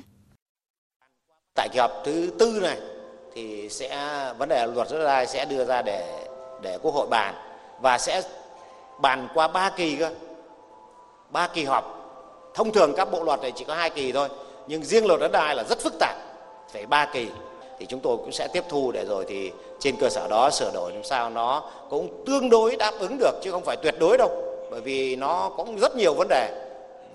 Tại 1.54 1.68
kỳ 1.72 1.78
họp 1.78 1.90
thứ 2.04 2.32
tư 2.38 2.60
này 2.62 2.78
thì 3.34 3.68
sẽ 3.68 3.88
vấn 4.38 4.48
đề 4.48 4.66
luật 4.66 4.88
đất 4.90 5.04
đai 5.04 5.26
sẽ 5.26 5.44
đưa 5.44 5.64
ra 5.64 5.82
để 5.82 6.26
để 6.62 6.78
Quốc 6.82 6.94
hội 6.94 7.06
bàn 7.10 7.34
và 7.80 7.98
sẽ 7.98 8.22
bàn 9.00 9.28
qua 9.34 9.48
ba 9.48 9.70
kỳ 9.76 9.96
cơ, 9.96 10.14
ba 11.30 11.48
kỳ 11.54 11.64
họp. 11.64 11.96
Thông 12.54 12.72
thường 12.72 12.92
các 12.96 13.08
bộ 13.12 13.24
luật 13.24 13.40
này 13.40 13.52
chỉ 13.56 13.64
có 13.64 13.74
hai 13.74 13.90
kỳ 13.90 14.12
thôi 14.12 14.28
nhưng 14.68 14.84
riêng 14.84 15.06
luật 15.06 15.20
đất 15.20 15.32
đai 15.32 15.56
là 15.56 15.64
rất 15.64 15.80
phức 15.80 15.94
tạp 16.00 16.16
phải 16.72 16.86
ba 16.86 17.06
kỳ 17.12 17.28
thì 17.80 17.86
chúng 17.88 18.00
tôi 18.00 18.16
cũng 18.16 18.32
sẽ 18.32 18.48
tiếp 18.52 18.64
thu 18.68 18.92
để 18.92 19.04
rồi 19.08 19.24
thì 19.28 19.50
trên 19.80 19.96
cơ 19.96 20.08
sở 20.08 20.28
đó 20.30 20.50
sửa 20.50 20.70
đổi 20.74 20.92
làm 20.92 21.04
sao 21.04 21.30
nó 21.30 21.70
cũng 21.90 22.24
tương 22.26 22.50
đối 22.50 22.76
đáp 22.76 22.92
ứng 22.98 23.18
được 23.18 23.40
chứ 23.42 23.50
không 23.50 23.64
phải 23.64 23.76
tuyệt 23.82 23.94
đối 24.00 24.18
đâu 24.18 24.44
bởi 24.70 24.80
vì 24.80 25.16
nó 25.16 25.50
cũng 25.56 25.78
rất 25.78 25.96
nhiều 25.96 26.14
vấn 26.14 26.28
đề 26.28 26.66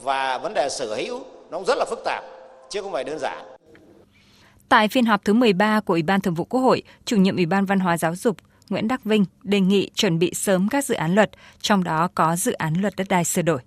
và 0.01 0.38
vấn 0.38 0.53
đề 0.53 0.69
sở 0.69 0.95
hữu 0.95 1.19
nó 1.50 1.57
cũng 1.57 1.65
rất 1.65 1.77
là 1.77 1.86
phức 1.89 2.00
tạp 2.05 2.24
chứ 2.69 2.81
không 2.81 2.91
phải 2.91 3.03
đơn 3.03 3.17
giản. 3.19 3.45
Tại 4.69 4.88
phiên 4.88 5.05
họp 5.05 5.25
thứ 5.25 5.34
13 5.34 5.79
của 5.79 5.93
Ủy 5.93 6.03
ban 6.03 6.22
Thường 6.22 6.34
vụ 6.34 6.43
Quốc 6.43 6.62
hội, 6.62 6.84
chủ 7.05 7.17
nhiệm 7.17 7.36
Ủy 7.36 7.45
ban 7.45 7.65
Văn 7.65 7.79
hóa 7.79 7.98
Giáo 7.98 8.15
dục 8.15 8.38
Nguyễn 8.69 8.88
Đắc 8.88 9.03
Vinh 9.03 9.25
đề 9.43 9.60
nghị 9.60 9.89
chuẩn 9.95 10.19
bị 10.19 10.34
sớm 10.34 10.67
các 10.69 10.86
dự 10.86 10.95
án 10.95 11.15
luật, 11.15 11.31
trong 11.62 11.84
đó 11.84 12.10
có 12.15 12.36
dự 12.36 12.51
án 12.51 12.74
luật 12.81 12.93
đất 12.98 13.07
đai 13.10 13.24
sửa 13.24 13.41
đổi. 13.41 13.60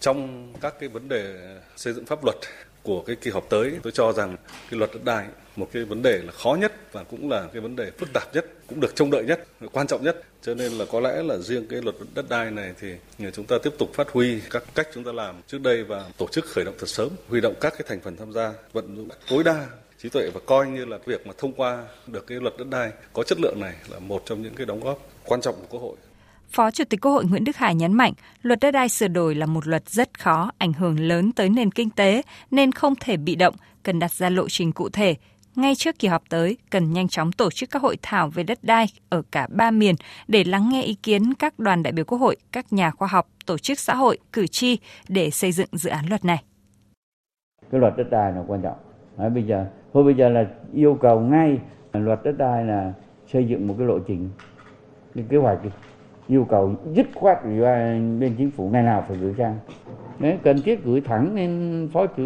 Trong 0.00 0.48
các 0.60 0.74
cái 0.80 0.88
vấn 0.88 1.08
đề 1.08 1.34
xây 1.76 1.92
dựng 1.92 2.06
pháp 2.06 2.24
luật 2.24 2.36
của 2.82 3.02
cái 3.06 3.16
kỳ 3.16 3.30
họp 3.30 3.48
tới, 3.50 3.72
tôi 3.82 3.92
cho 3.92 4.12
rằng 4.12 4.36
cái 4.70 4.78
luật 4.78 4.90
đất 4.92 5.04
đai 5.04 5.26
một 5.56 5.68
cái 5.72 5.84
vấn 5.84 6.02
đề 6.02 6.18
là 6.18 6.32
khó 6.32 6.56
nhất 6.60 6.72
và 6.92 7.04
cũng 7.04 7.30
là 7.30 7.48
cái 7.52 7.60
vấn 7.60 7.76
đề 7.76 7.90
phức 7.98 8.12
tạp 8.12 8.34
nhất, 8.34 8.46
cũng 8.66 8.80
được 8.80 8.96
trông 8.96 9.10
đợi 9.10 9.24
nhất, 9.24 9.46
quan 9.72 9.86
trọng 9.86 10.02
nhất. 10.04 10.22
Cho 10.42 10.54
nên 10.54 10.72
là 10.72 10.84
có 10.92 11.00
lẽ 11.00 11.22
là 11.22 11.36
riêng 11.36 11.66
cái 11.68 11.82
luật 11.82 11.96
đất 12.14 12.28
đai 12.28 12.50
này 12.50 12.74
thì 12.80 12.88
chúng 13.32 13.46
ta 13.46 13.56
tiếp 13.62 13.72
tục 13.78 13.90
phát 13.94 14.10
huy 14.10 14.40
các 14.50 14.62
cách 14.74 14.88
chúng 14.94 15.04
ta 15.04 15.12
làm 15.12 15.34
trước 15.46 15.60
đây 15.60 15.84
và 15.84 16.04
tổ 16.18 16.28
chức 16.32 16.44
khởi 16.44 16.64
động 16.64 16.74
thật 16.78 16.88
sớm, 16.88 17.08
huy 17.28 17.40
động 17.40 17.54
các 17.60 17.72
cái 17.72 17.82
thành 17.88 18.00
phần 18.00 18.16
tham 18.16 18.32
gia, 18.32 18.52
vận 18.72 18.96
dụng 18.96 19.08
tối 19.30 19.44
đa 19.44 19.66
trí 20.02 20.08
tuệ 20.08 20.30
và 20.34 20.40
coi 20.46 20.66
như 20.66 20.84
là 20.84 20.98
việc 21.06 21.26
mà 21.26 21.32
thông 21.38 21.52
qua 21.52 21.84
được 22.06 22.26
cái 22.26 22.40
luật 22.40 22.54
đất 22.58 22.66
đai 22.70 22.90
có 23.12 23.22
chất 23.22 23.40
lượng 23.40 23.60
này 23.60 23.74
là 23.88 23.98
một 23.98 24.22
trong 24.26 24.42
những 24.42 24.54
cái 24.54 24.66
đóng 24.66 24.80
góp 24.80 24.98
quan 25.24 25.40
trọng 25.40 25.54
của 25.54 25.66
Quốc 25.70 25.80
hội. 25.80 25.96
Phó 26.50 26.70
Chủ 26.70 26.84
tịch 26.84 27.00
Quốc 27.00 27.12
hội 27.12 27.24
Nguyễn 27.24 27.44
Đức 27.44 27.56
Hải 27.56 27.74
nhấn 27.74 27.92
mạnh, 27.92 28.12
luật 28.42 28.60
đất 28.60 28.70
đai 28.70 28.88
sửa 28.88 29.08
đổi 29.08 29.34
là 29.34 29.46
một 29.46 29.66
luật 29.66 29.88
rất 29.88 30.18
khó, 30.18 30.50
ảnh 30.58 30.72
hưởng 30.72 31.00
lớn 31.00 31.32
tới 31.32 31.48
nền 31.48 31.70
kinh 31.70 31.90
tế 31.90 32.22
nên 32.50 32.72
không 32.72 32.94
thể 33.00 33.16
bị 33.16 33.34
động, 33.34 33.54
cần 33.82 33.98
đặt 33.98 34.12
ra 34.12 34.30
lộ 34.30 34.48
trình 34.48 34.72
cụ 34.72 34.88
thể, 34.88 35.14
ngay 35.56 35.74
trước 35.74 35.98
kỳ 35.98 36.08
họp 36.08 36.22
tới 36.28 36.56
cần 36.70 36.92
nhanh 36.92 37.08
chóng 37.08 37.32
tổ 37.32 37.50
chức 37.50 37.70
các 37.70 37.82
hội 37.82 37.96
thảo 38.02 38.28
về 38.28 38.42
đất 38.42 38.58
đai 38.62 38.86
ở 39.08 39.22
cả 39.30 39.48
ba 39.50 39.70
miền 39.70 39.94
để 40.28 40.44
lắng 40.44 40.68
nghe 40.72 40.82
ý 40.82 40.94
kiến 40.94 41.34
các 41.38 41.58
đoàn 41.58 41.82
đại 41.82 41.92
biểu 41.92 42.04
Quốc 42.04 42.18
hội, 42.18 42.36
các 42.52 42.72
nhà 42.72 42.90
khoa 42.90 43.08
học, 43.08 43.28
tổ 43.46 43.58
chức 43.58 43.78
xã 43.78 43.94
hội, 43.94 44.18
cử 44.32 44.46
tri 44.46 44.78
để 45.08 45.30
xây 45.30 45.52
dựng 45.52 45.68
dự 45.72 45.90
án 45.90 46.04
luật 46.08 46.24
này. 46.24 46.42
Cái 47.70 47.80
luật 47.80 47.96
đất 47.96 48.10
đai 48.10 48.32
là 48.32 48.42
quan 48.46 48.62
trọng. 48.62 48.76
Đấy, 49.18 49.30
bây 49.30 49.42
giờ 49.42 49.66
thôi 49.92 50.04
bây 50.04 50.14
giờ 50.14 50.28
là 50.28 50.46
yêu 50.74 50.98
cầu 51.02 51.20
ngay 51.20 51.58
luật 51.92 52.24
đất 52.24 52.38
đai 52.38 52.64
là 52.64 52.92
xây 53.32 53.44
dựng 53.48 53.66
một 53.66 53.74
cái 53.78 53.86
lộ 53.86 53.98
trình 53.98 54.30
cái 55.14 55.24
kế 55.28 55.36
hoạch 55.36 55.58
yêu 56.28 56.46
cầu 56.50 56.74
dứt 56.96 57.06
khoát 57.14 57.42
ủy 57.44 57.60
ban 57.60 58.20
bên 58.20 58.34
chính 58.38 58.50
phủ 58.50 58.68
ngày 58.68 58.82
nào 58.82 59.04
phải 59.08 59.16
gửi 59.16 59.34
sang 59.38 59.58
Đấy, 60.18 60.38
cần 60.44 60.62
thiết 60.62 60.84
gửi 60.84 61.00
thẳng 61.00 61.34
lên 61.34 61.88
phó 61.92 62.06
chủ 62.06 62.22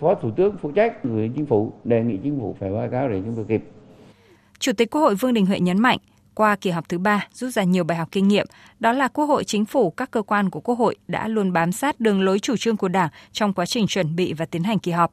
phó 0.00 0.14
thủ 0.14 0.30
tướng 0.36 0.56
phụ 0.62 0.72
trách 0.72 1.04
gửi 1.04 1.30
chính 1.36 1.46
phủ 1.46 1.72
đề 1.84 2.02
nghị 2.02 2.18
chính 2.22 2.40
phủ 2.40 2.56
phải 2.60 2.70
báo 2.70 2.88
cáo 2.90 3.08
để 3.08 3.20
chúng 3.24 3.34
tôi 3.36 3.44
kịp. 3.48 3.62
Chủ 4.58 4.72
tịch 4.72 4.90
Quốc 4.90 5.00
hội 5.00 5.14
Vương 5.14 5.34
Đình 5.34 5.46
Huệ 5.46 5.60
nhấn 5.60 5.78
mạnh, 5.78 5.98
qua 6.34 6.56
kỳ 6.56 6.70
họp 6.70 6.88
thứ 6.88 6.98
ba 6.98 7.28
rút 7.32 7.52
ra 7.52 7.62
nhiều 7.62 7.84
bài 7.84 7.98
học 7.98 8.08
kinh 8.12 8.28
nghiệm, 8.28 8.46
đó 8.80 8.92
là 8.92 9.08
Quốc 9.08 9.24
hội, 9.24 9.44
Chính 9.44 9.64
phủ, 9.64 9.90
các 9.90 10.10
cơ 10.10 10.22
quan 10.22 10.50
của 10.50 10.60
Quốc 10.60 10.78
hội 10.78 10.96
đã 11.08 11.28
luôn 11.28 11.52
bám 11.52 11.72
sát 11.72 12.00
đường 12.00 12.22
lối 12.22 12.38
chủ 12.38 12.56
trương 12.56 12.76
của 12.76 12.88
Đảng 12.88 13.08
trong 13.32 13.52
quá 13.52 13.66
trình 13.66 13.86
chuẩn 13.86 14.16
bị 14.16 14.32
và 14.32 14.46
tiến 14.46 14.62
hành 14.62 14.78
kỳ 14.78 14.92
họp. 14.92 15.12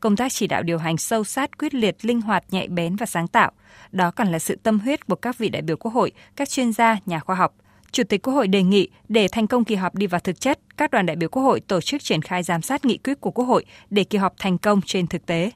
Công 0.00 0.16
tác 0.16 0.32
chỉ 0.32 0.46
đạo 0.46 0.62
điều 0.62 0.78
hành 0.78 0.96
sâu 0.96 1.24
sát, 1.24 1.58
quyết 1.58 1.74
liệt, 1.74 1.96
linh 2.04 2.20
hoạt, 2.20 2.44
nhạy 2.50 2.68
bén 2.68 2.96
và 2.96 3.06
sáng 3.06 3.28
tạo. 3.28 3.52
Đó 3.92 4.10
còn 4.10 4.28
là 4.28 4.38
sự 4.38 4.56
tâm 4.62 4.80
huyết 4.80 5.06
của 5.06 5.14
các 5.14 5.38
vị 5.38 5.48
đại 5.48 5.62
biểu 5.62 5.76
Quốc 5.76 5.94
hội, 5.94 6.12
các 6.36 6.48
chuyên 6.48 6.72
gia, 6.72 6.98
nhà 7.06 7.20
khoa 7.20 7.36
học, 7.36 7.54
Chủ 7.94 8.02
tịch 8.04 8.22
Quốc 8.22 8.34
hội 8.34 8.48
đề 8.48 8.62
nghị 8.62 8.88
để 9.08 9.28
thành 9.32 9.46
công 9.46 9.64
kỳ 9.64 9.74
họp 9.74 9.94
đi 9.94 10.06
vào 10.06 10.20
thực 10.20 10.40
chất, 10.40 10.58
các 10.76 10.90
đoàn 10.90 11.06
đại 11.06 11.16
biểu 11.16 11.28
Quốc 11.28 11.42
hội 11.42 11.60
tổ 11.60 11.80
chức 11.80 12.02
triển 12.02 12.22
khai 12.22 12.42
giám 12.42 12.62
sát 12.62 12.84
nghị 12.84 12.98
quyết 12.98 13.20
của 13.20 13.30
Quốc 13.30 13.44
hội 13.44 13.64
để 13.90 14.04
kỳ 14.04 14.18
họp 14.18 14.34
thành 14.38 14.58
công 14.58 14.80
trên 14.86 15.06
thực 15.06 15.26
tế. 15.26 15.50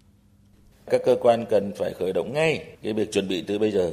Các 0.90 1.00
cơ 1.04 1.16
quan 1.21 1.45
cần 1.50 1.73
phải 1.76 1.92
khởi 1.99 2.12
động 2.12 2.33
ngay 2.33 2.64
cái 2.83 2.92
việc 2.92 3.12
chuẩn 3.12 3.28
bị 3.28 3.45
từ 3.47 3.59
bây 3.59 3.71
giờ, 3.71 3.92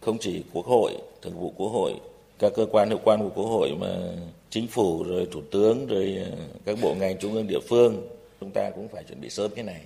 không 0.00 0.18
chỉ 0.20 0.42
Quốc 0.52 0.66
hội, 0.66 0.92
Thường 1.22 1.40
vụ 1.40 1.52
Quốc 1.56 1.68
hội, 1.68 1.92
các 2.38 2.52
cơ 2.56 2.66
quan 2.72 2.90
hữu 2.90 2.98
quan 3.04 3.20
của 3.20 3.30
Quốc 3.34 3.46
hội 3.46 3.70
mà 3.80 3.96
chính 4.50 4.66
phủ 4.66 5.02
rồi 5.02 5.28
thủ 5.32 5.40
tướng 5.50 5.86
rồi 5.86 6.18
ờ, 6.30 6.36
các 6.64 6.78
bộ 6.82 6.94
ngành 7.00 7.18
trung 7.18 7.32
ương 7.32 7.46
địa 7.46 7.60
phương 7.68 8.06
chúng 8.40 8.50
ta 8.50 8.70
cũng 8.70 8.88
phải 8.88 9.04
chuẩn 9.04 9.20
bị 9.20 9.30
sớm 9.30 9.50
cái 9.54 9.64
này. 9.64 9.80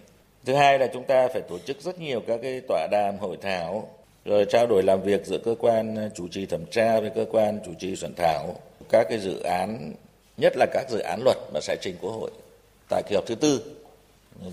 Thứ 0.44 0.54
hai 0.54 0.78
là 0.78 0.86
chúng 0.92 1.04
ta 1.04 1.28
phải 1.32 1.42
tổ 1.48 1.58
chức 1.58 1.80
rất 1.80 2.00
nhiều 2.00 2.22
các 2.26 2.40
cái 2.42 2.60
tọa 2.68 2.88
đàm 2.90 3.18
hội 3.18 3.36
thảo 3.42 3.88
rồi 4.26 4.44
trao 4.44 4.66
đổi 4.66 4.82
làm 4.82 5.02
việc 5.02 5.26
giữa 5.26 5.38
cơ 5.44 5.54
quan 5.58 5.96
ờ, 5.96 6.10
chủ 6.14 6.28
trì 6.28 6.46
thẩm 6.46 6.66
tra 6.70 7.00
với 7.00 7.10
cơ 7.14 7.24
quan 7.30 7.58
chủ 7.66 7.72
trì 7.78 7.96
soạn 7.96 8.14
thảo 8.16 8.54
các 8.90 9.06
cái 9.08 9.18
dự 9.18 9.40
án 9.40 9.92
nhất 10.36 10.52
là 10.56 10.66
các 10.72 10.86
dự 10.90 10.98
án 10.98 11.20
luật 11.24 11.36
mà 11.54 11.60
sẽ 11.60 11.76
trình 11.82 11.96
quốc 12.00 12.10
hội 12.10 12.30
tại 12.88 13.02
kỳ 13.08 13.14
họp 13.14 13.26
thứ 13.26 13.34
tư. 13.34 13.60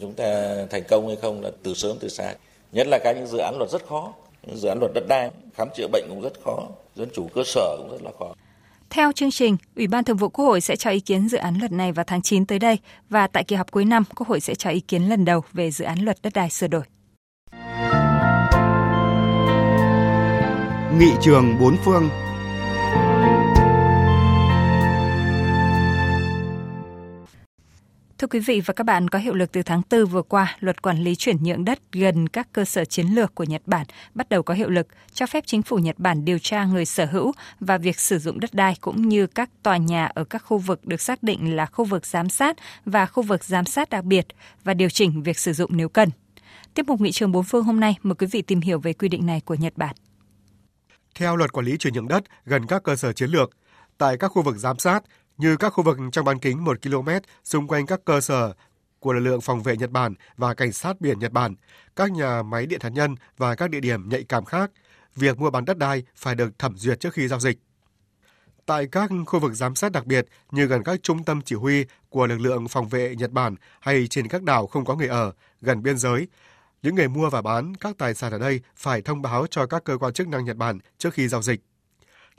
Chúng 0.02 0.14
ta 0.14 0.56
thành 0.70 0.84
công 0.88 1.08
hay 1.08 1.16
không 1.22 1.42
là 1.42 1.52
từ 1.64 1.74
sớm 1.74 1.98
từ 2.00 2.10
xa. 2.10 2.34
Nhất 2.72 2.88
là 2.88 3.00
các 3.04 3.16
những 3.16 3.28
dự 3.28 3.38
án 3.38 3.58
luật 3.58 3.70
rất 3.70 3.86
khó 3.88 4.14
những 4.48 4.58
dự 4.58 4.68
án 4.70 4.80
luật 4.80 4.92
đất 4.94 5.04
đai 5.08 5.32
khám 5.56 5.68
chữa 5.76 5.88
bệnh 5.92 6.06
cũng 6.10 6.22
rất 6.22 6.34
khó 6.46 6.68
dân 6.96 7.10
chủ 7.14 7.30
cơ 7.36 7.44
sở 7.46 7.78
cũng 7.78 7.92
rất 7.92 8.04
là 8.04 8.12
khó. 8.20 8.36
Theo 8.90 9.12
chương 9.12 9.32
trình, 9.32 9.58
Ủy 9.76 9.88
ban 9.88 10.04
Thường 10.04 10.18
vụ 10.18 10.30
Quốc 10.30 10.46
hội 10.46 10.62
sẽ 10.62 10.76
cho 10.76 10.90
ý 10.90 11.00
kiến 11.00 11.30
dự 11.30 11.38
án 11.38 11.58
luật 11.60 11.72
này 11.72 11.92
vào 11.92 12.06
tháng 12.08 12.22
9 12.22 12.46
tới 12.46 12.60
đây 12.60 12.78
và 13.10 13.28
tại 13.28 13.44
kỳ 13.44 13.56
họp 13.56 13.72
cuối 13.72 13.86
năm, 13.86 14.04
Quốc 14.16 14.28
hội 14.28 14.40
sẽ 14.40 14.56
cho 14.56 14.70
ý 14.70 14.80
kiến 14.80 15.10
lần 15.10 15.26
đầu 15.26 15.42
về 15.54 15.72
dự 15.72 15.86
án 15.86 16.00
luật 16.00 16.18
đất 16.24 16.34
đai 16.34 16.50
sửa 16.50 16.68
đổi. 16.68 16.84
Nghị 21.00 21.12
trường 21.22 21.60
bốn 21.60 21.78
phương 21.86 22.10
Thưa 28.18 28.28
quý 28.28 28.40
vị 28.40 28.62
và 28.66 28.74
các 28.74 28.84
bạn, 28.84 29.08
có 29.08 29.20
hiệu 29.20 29.34
lực 29.34 29.52
từ 29.52 29.64
tháng 29.64 29.82
4 29.92 30.06
vừa 30.06 30.22
qua, 30.22 30.58
luật 30.60 30.82
quản 30.82 31.04
lý 31.04 31.16
chuyển 31.16 31.44
nhượng 31.44 31.66
đất 31.66 31.80
gần 31.92 32.28
các 32.28 32.48
cơ 32.54 32.66
sở 32.66 32.86
chiến 32.86 33.08
lược 33.08 33.36
của 33.36 33.44
Nhật 33.44 33.62
Bản 33.66 33.86
bắt 34.14 34.30
đầu 34.30 34.44
có 34.44 34.54
hiệu 34.54 34.70
lực, 34.70 34.88
cho 35.14 35.26
phép 35.26 35.44
chính 35.48 35.62
phủ 35.62 35.78
Nhật 35.78 36.00
Bản 36.00 36.26
điều 36.26 36.40
tra 36.40 36.66
người 36.66 36.86
sở 36.86 37.06
hữu 37.06 37.32
và 37.60 37.78
việc 37.78 38.00
sử 38.00 38.20
dụng 38.20 38.40
đất 38.40 38.54
đai 38.54 38.76
cũng 38.82 39.10
như 39.10 39.28
các 39.28 39.50
tòa 39.64 39.78
nhà 39.78 40.06
ở 40.06 40.24
các 40.24 40.40
khu 40.40 40.58
vực 40.58 40.86
được 40.86 41.02
xác 41.02 41.24
định 41.24 41.56
là 41.56 41.66
khu 41.66 41.86
vực 41.86 42.06
giám 42.06 42.30
sát 42.30 42.58
và 42.86 43.06
khu 43.06 43.24
vực 43.24 43.44
giám 43.44 43.66
sát 43.66 43.90
đặc 43.90 44.04
biệt 44.04 44.28
và 44.64 44.74
điều 44.74 44.90
chỉnh 44.90 45.24
việc 45.24 45.40
sử 45.40 45.54
dụng 45.54 45.72
nếu 45.74 45.90
cần. 45.90 46.10
Tiếp 46.74 46.86
mục 46.88 47.02
nghị 47.02 47.12
trường 47.12 47.32
bốn 47.32 47.44
phương 47.44 47.64
hôm 47.64 47.80
nay 47.80 47.98
mời 48.04 48.16
quý 48.16 48.28
vị 48.32 48.42
tìm 48.42 48.62
hiểu 48.62 48.80
về 48.80 48.94
quy 48.94 49.10
định 49.10 49.26
này 49.26 49.42
của 49.46 49.56
Nhật 49.56 49.74
Bản. 49.76 49.96
Theo 51.16 51.36
luật 51.36 51.54
quản 51.54 51.66
lý 51.66 51.78
chuyển 51.78 51.94
nhượng 51.94 52.08
đất 52.08 52.24
gần 52.46 52.68
các 52.68 52.84
cơ 52.84 52.96
sở 52.96 53.14
chiến 53.14 53.30
lược, 53.30 53.50
tại 53.98 54.18
các 54.18 54.28
khu 54.28 54.42
vực 54.42 54.58
giám 54.58 54.80
sát 54.80 55.04
như 55.38 55.58
các 55.58 55.70
khu 55.70 55.84
vực 55.84 55.98
trong 56.12 56.26
bán 56.26 56.40
kính 56.40 56.64
1 56.64 56.82
km 56.82 57.10
xung 57.44 57.68
quanh 57.68 57.86
các 57.86 58.00
cơ 58.06 58.22
sở 58.22 58.54
của 59.00 59.14
lực 59.14 59.20
lượng 59.20 59.42
phòng 59.42 59.64
vệ 59.64 59.78
Nhật 59.78 59.92
Bản 59.92 60.14
và 60.38 60.54
cảnh 60.54 60.72
sát 60.72 61.02
biển 61.02 61.20
Nhật 61.20 61.32
Bản, 61.32 61.56
các 61.96 62.12
nhà 62.12 62.44
máy 62.44 62.66
điện 62.66 62.80
hạt 62.84 62.90
nhân 62.90 63.16
và 63.38 63.56
các 63.56 63.70
địa 63.70 63.80
điểm 63.80 64.10
nhạy 64.10 64.24
cảm 64.24 64.46
khác, 64.46 64.72
việc 65.16 65.40
mua 65.40 65.50
bán 65.50 65.66
đất 65.66 65.78
đai 65.78 66.04
phải 66.16 66.36
được 66.36 66.60
thẩm 66.60 66.78
duyệt 66.78 67.00
trước 67.00 67.14
khi 67.14 67.28
giao 67.28 67.40
dịch. 67.40 67.58
Tại 68.66 68.88
các 68.92 69.12
khu 69.26 69.40
vực 69.40 69.54
giám 69.54 69.76
sát 69.76 69.92
đặc 69.92 70.06
biệt 70.06 70.26
như 70.52 70.66
gần 70.66 70.84
các 70.84 71.00
trung 71.04 71.24
tâm 71.24 71.42
chỉ 71.42 71.56
huy 71.56 71.86
của 72.10 72.28
lực 72.28 72.42
lượng 72.42 72.68
phòng 72.68 72.88
vệ 72.88 73.16
Nhật 73.16 73.32
Bản 73.32 73.56
hay 73.80 74.08
trên 74.08 74.28
các 74.28 74.44
đảo 74.44 74.68
không 74.68 74.86
có 74.86 74.96
người 74.96 75.08
ở, 75.08 75.32
gần 75.62 75.84
biên 75.84 75.98
giới, 75.98 76.28
những 76.84 76.96
người 76.96 77.08
mua 77.08 77.30
và 77.30 77.42
bán 77.42 77.76
các 77.76 77.98
tài 77.98 78.14
sản 78.14 78.32
ở 78.32 78.40
đây 78.40 78.62
phải 78.76 79.02
thông 79.02 79.22
báo 79.22 79.48
cho 79.48 79.66
các 79.66 79.84
cơ 79.84 79.98
quan 79.98 80.14
chức 80.14 80.28
năng 80.28 80.46
Nhật 80.46 80.58
Bản 80.58 80.80
trước 80.98 81.14
khi 81.14 81.28
giao 81.28 81.42
dịch. 81.42 81.62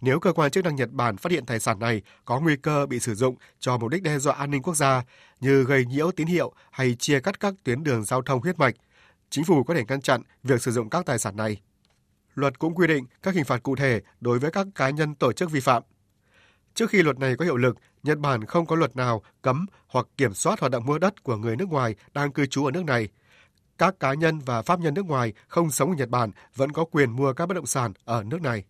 Nếu 0.01 0.21
cơ 0.21 0.33
quan 0.33 0.51
chức 0.51 0.65
năng 0.65 0.77
Nhật 0.77 0.91
Bản 0.91 1.17
phát 1.17 1.33
hiện 1.33 1.47
tài 1.47 1.61
sản 1.61 1.79
này 1.79 2.03
có 2.25 2.41
nguy 2.41 2.57
cơ 2.57 2.87
bị 2.87 3.01
sử 3.01 3.15
dụng 3.15 3.37
cho 3.61 3.79
mục 3.79 3.91
đích 3.91 4.03
đe 4.03 4.19
dọa 4.19 4.35
an 4.35 4.51
ninh 4.51 4.63
quốc 4.63 4.75
gia 4.75 5.03
như 5.41 5.65
gây 5.65 5.85
nhiễu 5.85 6.11
tín 6.11 6.27
hiệu 6.27 6.53
hay 6.71 6.95
chia 6.95 7.21
cắt 7.21 7.41
các 7.41 7.55
tuyến 7.65 7.85
đường 7.85 8.05
giao 8.05 8.23
thông 8.23 8.41
huyết 8.41 8.59
mạch, 8.59 8.75
chính 9.31 9.45
phủ 9.45 9.65
có 9.65 9.75
thể 9.75 9.85
ngăn 9.89 10.01
chặn 10.01 10.23
việc 10.43 10.63
sử 10.63 10.71
dụng 10.73 10.91
các 10.91 11.07
tài 11.07 11.19
sản 11.19 11.37
này. 11.37 11.61
Luật 12.35 12.59
cũng 12.59 12.75
quy 12.75 12.87
định 12.87 13.05
các 13.23 13.35
hình 13.35 13.45
phạt 13.45 13.63
cụ 13.63 13.77
thể 13.77 14.01
đối 14.21 14.39
với 14.39 14.51
các 14.51 14.67
cá 14.75 14.91
nhân 14.91 15.15
tổ 15.15 15.33
chức 15.33 15.51
vi 15.51 15.61
phạm. 15.61 15.83
Trước 16.75 16.91
khi 16.91 17.03
luật 17.03 17.19
này 17.19 17.37
có 17.37 17.45
hiệu 17.45 17.57
lực, 17.57 17.77
Nhật 18.03 18.19
Bản 18.19 18.45
không 18.45 18.67
có 18.67 18.77
luật 18.77 18.97
nào 18.97 19.23
cấm 19.43 19.67
hoặc 19.87 20.07
kiểm 20.17 20.35
soát 20.35 20.61
hoạt 20.61 20.73
động 20.73 20.87
mua 20.87 20.99
đất 20.99 21.23
của 21.23 21.37
người 21.37 21.57
nước 21.57 21.69
ngoài 21.69 21.95
đang 22.15 22.33
cư 22.33 22.47
trú 22.47 22.65
ở 22.65 22.71
nước 22.71 22.85
này. 22.85 23.09
Các 23.79 24.01
cá 24.01 24.15
nhân 24.15 24.39
và 24.39 24.63
pháp 24.63 24.81
nhân 24.81 24.95
nước 24.95 25.07
ngoài 25.07 25.33
không 25.49 25.71
sống 25.71 25.91
ở 25.91 25.97
Nhật 25.97 26.09
Bản 26.09 26.31
vẫn 26.57 26.73
có 26.73 26.85
quyền 26.85 27.11
mua 27.11 27.33
các 27.33 27.47
bất 27.47 27.55
động 27.55 27.67
sản 27.67 27.93
ở 28.05 28.23
nước 28.23 28.43
này. 28.43 28.65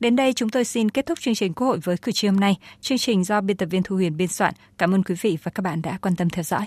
Đến 0.00 0.16
đây 0.16 0.32
chúng 0.32 0.48
tôi 0.48 0.64
xin 0.64 0.90
kết 0.90 1.06
thúc 1.06 1.20
chương 1.20 1.34
trình 1.34 1.54
Quốc 1.54 1.66
hội 1.66 1.78
với 1.78 1.96
cử 1.96 2.12
tri 2.12 2.28
hôm 2.28 2.36
nay. 2.40 2.56
Chương 2.80 2.98
trình 2.98 3.24
do 3.24 3.40
biên 3.40 3.56
tập 3.56 3.66
viên 3.66 3.82
Thu 3.82 3.96
Huyền 3.96 4.16
biên 4.16 4.28
soạn. 4.28 4.54
Cảm 4.78 4.94
ơn 4.94 5.02
quý 5.02 5.14
vị 5.20 5.38
và 5.42 5.50
các 5.54 5.62
bạn 5.62 5.82
đã 5.82 5.98
quan 6.02 6.16
tâm 6.16 6.30
theo 6.30 6.42
dõi. 6.42 6.66